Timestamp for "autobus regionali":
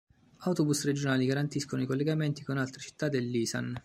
0.45-1.27